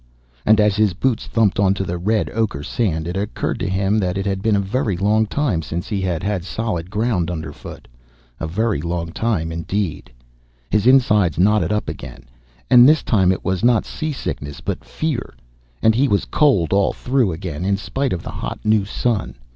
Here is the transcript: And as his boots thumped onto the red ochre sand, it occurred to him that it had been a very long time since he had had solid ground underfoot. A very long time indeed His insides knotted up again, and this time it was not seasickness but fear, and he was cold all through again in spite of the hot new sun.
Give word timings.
And 0.47 0.59
as 0.59 0.75
his 0.77 0.95
boots 0.95 1.27
thumped 1.27 1.59
onto 1.59 1.83
the 1.83 1.99
red 1.99 2.31
ochre 2.31 2.63
sand, 2.63 3.07
it 3.07 3.15
occurred 3.15 3.59
to 3.59 3.69
him 3.69 3.99
that 3.99 4.17
it 4.17 4.25
had 4.25 4.41
been 4.41 4.55
a 4.55 4.59
very 4.59 4.97
long 4.97 5.27
time 5.27 5.61
since 5.61 5.87
he 5.87 6.01
had 6.01 6.23
had 6.23 6.43
solid 6.43 6.89
ground 6.89 7.29
underfoot. 7.29 7.87
A 8.39 8.47
very 8.47 8.81
long 8.81 9.11
time 9.11 9.51
indeed 9.51 10.11
His 10.71 10.87
insides 10.87 11.37
knotted 11.37 11.71
up 11.71 11.87
again, 11.87 12.23
and 12.67 12.89
this 12.89 13.03
time 13.03 13.31
it 13.31 13.45
was 13.45 13.63
not 13.63 13.85
seasickness 13.85 14.59
but 14.59 14.83
fear, 14.83 15.35
and 15.83 15.93
he 15.93 16.07
was 16.07 16.25
cold 16.25 16.73
all 16.73 16.93
through 16.93 17.31
again 17.31 17.63
in 17.63 17.77
spite 17.77 18.11
of 18.11 18.23
the 18.23 18.31
hot 18.31 18.57
new 18.63 18.85
sun. 18.85 19.35